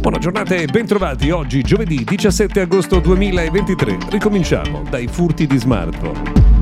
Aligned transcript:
Buona 0.00 0.16
giornata 0.16 0.54
e 0.54 0.64
bentrovati. 0.64 1.28
Oggi 1.28 1.60
giovedì 1.60 2.04
17 2.04 2.60
agosto 2.60 3.00
2023. 3.00 3.98
Ricominciamo 4.08 4.82
dai 4.88 5.06
furti 5.06 5.46
di 5.46 5.58
smartphone. 5.58 6.59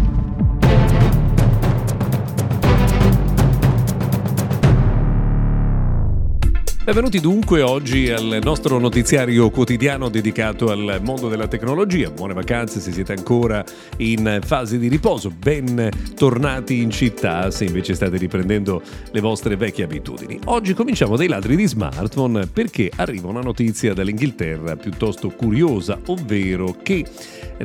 Benvenuti 6.88 7.20
dunque 7.20 7.60
oggi 7.60 8.08
al 8.08 8.38
nostro 8.42 8.78
notiziario 8.78 9.50
quotidiano 9.50 10.08
dedicato 10.08 10.70
al 10.70 11.00
mondo 11.02 11.28
della 11.28 11.46
tecnologia. 11.46 12.10
Buone 12.10 12.32
vacanze 12.32 12.80
se 12.80 12.92
siete 12.92 13.12
ancora 13.12 13.62
in 13.98 14.38
fase 14.42 14.78
di 14.78 14.88
riposo, 14.88 15.28
ben 15.28 15.90
tornati 16.16 16.80
in 16.80 16.88
città 16.88 17.50
se 17.50 17.66
invece 17.66 17.92
state 17.92 18.16
riprendendo 18.16 18.80
le 19.10 19.20
vostre 19.20 19.56
vecchie 19.56 19.84
abitudini. 19.84 20.40
Oggi 20.46 20.72
cominciamo 20.72 21.18
dai 21.18 21.28
ladri 21.28 21.56
di 21.56 21.66
smartphone 21.66 22.46
perché 22.46 22.90
arriva 22.96 23.28
una 23.28 23.42
notizia 23.42 23.92
dall'Inghilterra 23.92 24.74
piuttosto 24.76 25.28
curiosa, 25.28 26.00
ovvero 26.06 26.74
che 26.82 27.04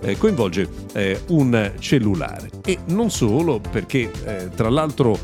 eh, 0.00 0.16
coinvolge 0.18 0.68
un 1.28 1.72
cellulare. 1.78 2.48
E 2.64 2.78
non 2.86 3.10
solo, 3.10 3.60
perché 3.60 4.10
tra 4.54 4.70
l'altro 4.70 5.18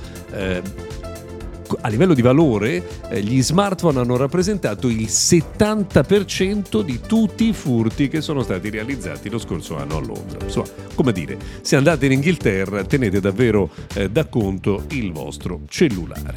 a 1.81 1.89
livello 1.89 2.15
di 2.15 2.23
valore 2.23 2.83
eh, 3.09 3.21
gli 3.21 3.43
smartphone 3.43 3.99
hanno 3.99 4.17
rappresentato 4.17 4.89
il 4.89 5.07
70% 5.07 6.81
di 6.83 7.01
tutti 7.07 7.49
i 7.49 7.53
furti 7.53 8.09
che 8.09 8.21
sono 8.21 8.43
stati 8.43 8.71
realizzati 8.71 9.29
lo 9.29 9.39
scorso 9.39 9.77
anno 9.77 9.97
a 9.97 10.01
Londra. 10.01 10.39
Insomma, 10.43 10.67
come 10.95 11.13
dire, 11.13 11.39
se 11.61 11.77
andate 11.77 12.07
in 12.07 12.13
Inghilterra 12.13 12.85
tenete 12.85 13.21
davvero 13.21 13.71
eh, 13.95 14.11
da 14.11 14.27
conto 14.27 14.85
il 14.91 15.13
vostro 15.13 15.61
cellulare. 15.69 16.37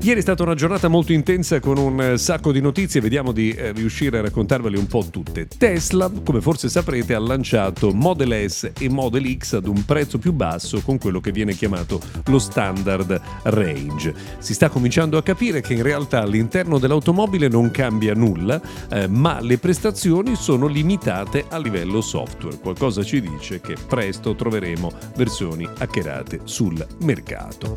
Ieri 0.00 0.18
è 0.18 0.22
stata 0.22 0.42
una 0.42 0.54
giornata 0.54 0.88
molto 0.88 1.12
intensa 1.12 1.60
con 1.60 1.78
un 1.78 2.00
eh, 2.00 2.18
sacco 2.18 2.52
di 2.52 2.60
notizie, 2.60 3.00
vediamo 3.00 3.32
di 3.32 3.50
eh, 3.50 3.72
riuscire 3.72 4.18
a 4.18 4.22
raccontarvele 4.22 4.78
un 4.78 4.86
po' 4.86 5.04
tutte. 5.10 5.46
Tesla, 5.46 6.10
come 6.24 6.40
forse 6.40 6.68
saprete, 6.68 7.14
ha 7.14 7.20
lanciato 7.20 7.92
Model 7.92 8.50
S 8.50 8.72
e 8.78 8.88
Model 8.88 9.36
X 9.36 9.54
ad 9.54 9.66
un 9.66 9.84
prezzo 9.84 10.18
più 10.18 10.32
basso 10.32 10.80
con 10.80 10.98
quello 10.98 11.20
che 11.20 11.32
viene 11.32 11.54
chiamato 11.54 12.00
lo 12.26 12.38
standard 12.38 13.20
range 13.44 14.14
si 14.38 14.51
sta 14.52 14.68
cominciando 14.68 15.16
a 15.16 15.22
capire 15.22 15.60
che 15.60 15.74
in 15.74 15.82
realtà 15.82 16.20
all'interno 16.20 16.78
dell'automobile 16.78 17.48
non 17.48 17.70
cambia 17.70 18.14
nulla, 18.14 18.60
eh, 18.90 19.06
ma 19.08 19.40
le 19.40 19.58
prestazioni 19.58 20.34
sono 20.36 20.66
limitate 20.66 21.44
a 21.48 21.58
livello 21.58 22.00
software. 22.00 22.58
Qualcosa 22.58 23.02
ci 23.02 23.20
dice 23.20 23.60
che 23.60 23.76
presto 23.86 24.34
troveremo 24.34 24.90
versioni 25.16 25.68
hackerate 25.78 26.40
sul 26.44 26.84
mercato. 27.00 27.74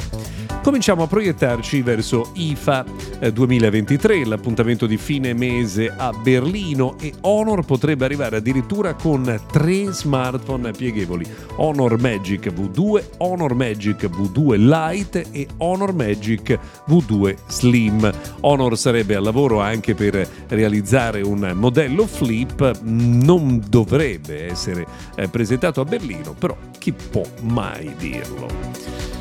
Cominciamo 0.64 1.04
a 1.04 1.08
proiettarci 1.08 1.82
verso 1.82 2.32
IFA 2.34 2.86
2023, 3.32 4.16
eh, 4.16 4.26
l'appuntamento 4.26 4.88
di 4.88 4.98
fine 4.98 5.34
mese 5.34 5.94
a 5.96 6.12
Berlino 6.12 6.96
e 7.00 7.14
Honor 7.22 7.64
potrebbe 7.64 8.06
arrivare 8.06 8.38
addirittura 8.38 8.96
con 8.96 9.40
tre 9.52 9.92
smartphone 9.92 10.72
pieghevoli. 10.72 11.26
Honor 11.58 12.00
Magic 12.00 12.48
V2, 12.48 13.04
Honor 13.18 13.54
Magic 13.54 14.06
V2 14.06 14.56
Lite 14.58 15.26
e 15.32 15.48
Honor 15.58 15.94
Magic 15.94 16.58
V2 16.88 17.36
Slim. 17.48 18.12
Honor 18.42 18.78
sarebbe 18.78 19.16
al 19.16 19.24
lavoro 19.24 19.60
anche 19.60 19.96
per 19.96 20.28
realizzare 20.48 21.22
un 21.22 21.52
modello 21.56 22.06
flip, 22.06 22.80
non 22.82 23.64
dovrebbe 23.68 24.50
essere 24.50 24.86
eh, 25.16 25.28
presentato 25.28 25.82
a 25.82 25.86
Berlino, 25.86 26.34
però 26.34 26.56
chi 26.78 26.92
può 26.92 27.24
mai 27.42 27.94
dirlo? 27.98 29.15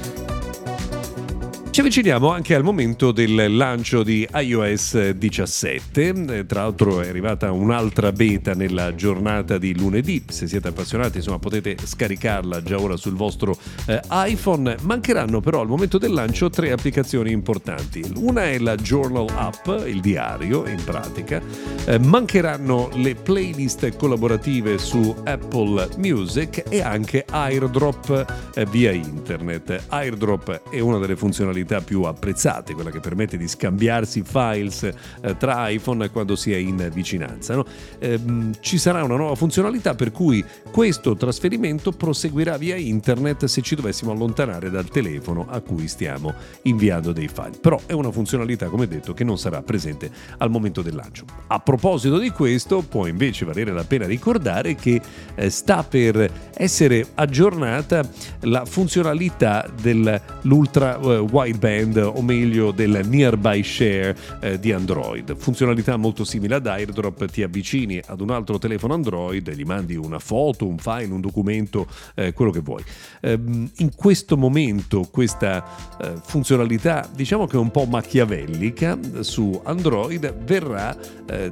Ci 1.74 1.80
avviciniamo 1.80 2.30
anche 2.30 2.54
al 2.54 2.62
momento 2.62 3.10
del 3.10 3.56
lancio 3.56 4.04
di 4.04 4.24
iOS 4.32 5.10
17, 5.10 6.14
eh, 6.28 6.46
tra 6.46 6.62
l'altro 6.62 7.00
è 7.00 7.08
arrivata 7.08 7.50
un'altra 7.50 8.12
beta 8.12 8.54
nella 8.54 8.94
giornata 8.94 9.58
di 9.58 9.76
lunedì, 9.76 10.22
se 10.28 10.46
siete 10.46 10.68
appassionati 10.68 11.16
insomma 11.16 11.40
potete 11.40 11.76
scaricarla 11.82 12.62
già 12.62 12.80
ora 12.80 12.96
sul 12.96 13.14
vostro 13.14 13.58
eh, 13.86 14.00
iPhone, 14.08 14.76
mancheranno 14.82 15.40
però 15.40 15.62
al 15.62 15.66
momento 15.66 15.98
del 15.98 16.12
lancio 16.12 16.48
tre 16.48 16.70
applicazioni 16.70 17.32
importanti, 17.32 18.04
una 18.18 18.44
è 18.44 18.58
la 18.58 18.76
Journal 18.76 19.26
App, 19.34 19.66
il 19.84 20.00
diario 20.00 20.68
in 20.68 20.80
pratica, 20.84 21.42
eh, 21.86 21.98
mancheranno 21.98 22.90
le 22.94 23.16
playlist 23.16 23.96
collaborative 23.96 24.78
su 24.78 25.12
Apple 25.24 25.88
Music 25.96 26.66
e 26.68 26.80
anche 26.82 27.24
AirDrop 27.28 28.52
eh, 28.54 28.64
via 28.66 28.92
internet. 28.92 29.86
AirDrop 29.88 30.70
è 30.70 30.78
una 30.78 30.98
delle 30.98 31.16
funzionalità 31.16 31.62
funzionalità 31.64 31.80
più 31.80 32.02
apprezzate, 32.02 32.74
quella 32.74 32.90
che 32.90 33.00
permette 33.00 33.36
di 33.36 33.48
scambiarsi 33.48 34.22
files 34.22 34.82
eh, 34.82 35.36
tra 35.36 35.68
iPhone 35.68 36.10
quando 36.10 36.36
si 36.36 36.52
è 36.52 36.56
in 36.56 36.90
vicinanza. 36.92 37.54
No? 37.54 37.64
Ehm, 37.98 38.52
ci 38.60 38.78
sarà 38.78 39.02
una 39.02 39.16
nuova 39.16 39.34
funzionalità 39.34 39.94
per 39.94 40.12
cui 40.12 40.44
questo 40.70 41.16
trasferimento 41.16 41.92
proseguirà 41.92 42.56
via 42.56 42.76
internet 42.76 43.46
se 43.46 43.62
ci 43.62 43.74
dovessimo 43.74 44.12
allontanare 44.12 44.70
dal 44.70 44.88
telefono 44.88 45.46
a 45.48 45.60
cui 45.60 45.88
stiamo 45.88 46.34
inviando 46.62 47.12
dei 47.12 47.28
file. 47.28 47.58
Però 47.60 47.80
è 47.86 47.92
una 47.92 48.10
funzionalità, 48.10 48.68
come 48.68 48.86
detto, 48.86 49.14
che 49.14 49.24
non 49.24 49.38
sarà 49.38 49.62
presente 49.62 50.10
al 50.38 50.50
momento 50.50 50.82
del 50.82 50.94
lancio. 50.94 51.24
A 51.48 51.58
proposito 51.60 52.18
di 52.18 52.30
questo, 52.30 52.82
può 52.82 53.06
invece 53.06 53.44
valere 53.44 53.72
la 53.72 53.84
pena 53.84 54.06
ricordare 54.06 54.74
che 54.74 55.00
eh, 55.34 55.50
sta 55.50 55.82
per 55.82 56.30
essere 56.54 57.06
aggiornata 57.14 58.06
la 58.40 58.64
funzionalità 58.64 59.68
dell'ultra 59.80 60.98
uh, 60.98 61.26
wide 61.30 61.53
wideband 61.54 61.96
o 61.96 62.20
meglio 62.22 62.70
del 62.70 63.02
nearby 63.06 63.62
share 63.62 64.16
eh, 64.40 64.58
di 64.58 64.72
Android. 64.72 65.36
Funzionalità 65.36 65.96
molto 65.96 66.24
simile 66.24 66.56
ad 66.56 66.66
AirDrop, 66.66 67.26
ti 67.26 67.42
avvicini 67.42 68.00
ad 68.04 68.20
un 68.20 68.30
altro 68.30 68.58
telefono 68.58 68.94
Android, 68.94 69.50
gli 69.50 69.62
mandi 69.62 69.96
una 69.96 70.18
foto, 70.18 70.66
un 70.66 70.78
file, 70.78 71.12
un 71.12 71.20
documento, 71.20 71.86
eh, 72.14 72.32
quello 72.32 72.50
che 72.50 72.60
vuoi. 72.60 72.82
Eh, 73.20 73.38
in 73.76 73.94
questo 73.94 74.36
momento 74.36 75.08
questa 75.10 75.64
eh, 76.00 76.14
funzionalità 76.22 77.08
diciamo 77.14 77.46
che 77.46 77.56
è 77.56 77.60
un 77.60 77.70
po' 77.70 77.84
machiavellica 77.84 78.98
su 79.20 79.60
Android 79.64 80.34
verrà 80.44 80.96
eh, 81.26 81.50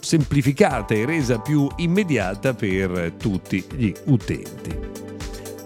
semplificata 0.00 0.94
e 0.94 1.04
resa 1.04 1.38
più 1.38 1.68
immediata 1.76 2.54
per 2.54 3.14
tutti 3.18 3.64
gli 3.76 3.92
utenti. 4.04 5.05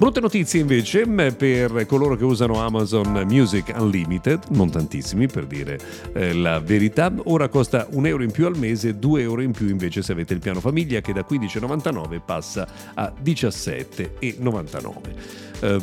Brutte 0.00 0.20
notizie 0.20 0.60
invece 0.60 1.06
per 1.06 1.84
coloro 1.84 2.16
che 2.16 2.24
usano 2.24 2.54
Amazon 2.54 3.22
Music 3.28 3.70
Unlimited, 3.76 4.44
non 4.52 4.70
tantissimi 4.70 5.26
per 5.26 5.44
dire 5.44 5.78
eh, 6.14 6.32
la 6.32 6.58
verità, 6.58 7.12
ora 7.24 7.48
costa 7.48 7.86
un 7.90 8.06
euro 8.06 8.22
in 8.22 8.30
più 8.30 8.46
al 8.46 8.56
mese, 8.56 8.98
due 8.98 9.20
euro 9.20 9.42
in 9.42 9.52
più 9.52 9.68
invece 9.68 10.00
se 10.00 10.12
avete 10.12 10.32
il 10.32 10.40
piano 10.40 10.60
famiglia 10.60 11.02
che 11.02 11.12
da 11.12 11.22
15,99 11.28 12.18
passa 12.24 12.66
a 12.94 13.12
17,99. 13.22 15.40
Eh, 15.60 15.78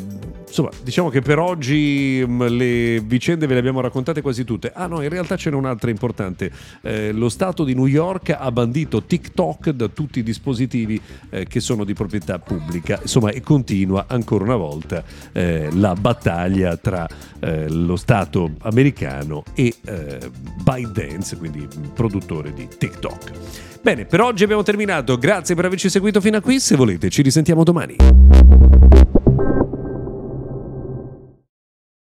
insomma, 0.46 0.70
diciamo 0.82 1.08
che 1.08 1.20
per 1.20 1.38
oggi 1.38 2.22
mh, 2.26 2.32
mm, 2.32 2.46
le 2.46 3.00
vicende 3.00 3.46
ve 3.46 3.54
le 3.54 3.60
abbiamo 3.60 3.80
raccontate 3.80 4.20
quasi 4.20 4.44
tutte. 4.44 4.72
Ah 4.74 4.86
no, 4.86 5.02
in 5.02 5.08
realtà 5.08 5.36
ce 5.36 5.50
n'è 5.50 5.56
un'altra 5.56 5.90
importante. 5.90 6.50
Eh, 6.82 7.12
lo 7.12 7.28
Stato 7.28 7.64
di 7.64 7.74
New 7.74 7.86
York 7.86 8.34
ha 8.36 8.50
bandito 8.50 9.04
TikTok 9.04 9.70
da 9.70 9.88
tutti 9.88 10.18
i 10.18 10.22
dispositivi 10.22 11.00
eh, 11.30 11.46
che 11.46 11.60
sono 11.60 11.84
di 11.84 11.94
proprietà 11.94 12.38
pubblica. 12.38 12.98
Insomma, 13.00 13.30
e 13.30 13.40
continua 13.40 14.06
ancora 14.08 14.44
una 14.44 14.56
volta 14.56 15.02
eh, 15.32 15.68
la 15.72 15.94
battaglia 15.94 16.76
tra 16.76 17.06
eh, 17.40 17.68
lo 17.68 17.96
Stato 17.96 18.50
americano 18.62 19.42
e 19.54 19.74
eh, 19.84 20.30
ByteDance, 20.62 21.36
quindi 21.36 21.66
produttore 21.94 22.52
di 22.52 22.68
TikTok. 22.76 23.32
Bene, 23.80 24.04
per 24.04 24.20
oggi 24.20 24.44
abbiamo 24.44 24.62
terminato. 24.62 25.16
Grazie 25.16 25.54
per 25.54 25.64
averci 25.64 25.88
seguito 25.88 26.20
fino 26.20 26.36
a 26.36 26.40
qui. 26.40 26.58
Se 26.60 26.76
volete, 26.76 27.08
ci 27.08 27.22
risentiamo 27.22 27.64
domani. 27.64 27.96